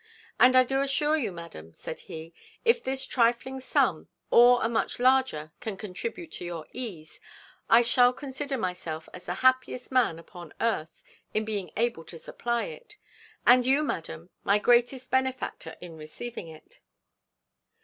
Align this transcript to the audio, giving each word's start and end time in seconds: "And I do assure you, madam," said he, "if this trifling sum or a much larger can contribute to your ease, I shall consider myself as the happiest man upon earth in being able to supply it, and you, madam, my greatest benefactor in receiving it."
"And 0.39 0.55
I 0.55 0.63
do 0.63 0.81
assure 0.81 1.15
you, 1.15 1.31
madam," 1.31 1.75
said 1.75 1.99
he, 1.99 2.33
"if 2.65 2.83
this 2.83 3.05
trifling 3.05 3.59
sum 3.59 4.09
or 4.31 4.59
a 4.63 4.67
much 4.67 4.97
larger 4.97 5.51
can 5.59 5.77
contribute 5.77 6.31
to 6.31 6.43
your 6.43 6.65
ease, 6.73 7.19
I 7.69 7.83
shall 7.83 8.11
consider 8.11 8.57
myself 8.57 9.07
as 9.13 9.25
the 9.25 9.35
happiest 9.45 9.91
man 9.91 10.17
upon 10.17 10.53
earth 10.59 11.03
in 11.35 11.45
being 11.45 11.69
able 11.77 12.03
to 12.05 12.17
supply 12.17 12.63
it, 12.63 12.97
and 13.45 13.63
you, 13.63 13.83
madam, 13.83 14.31
my 14.43 14.57
greatest 14.57 15.11
benefactor 15.11 15.75
in 15.79 15.95
receiving 15.97 16.47
it." 16.47 16.79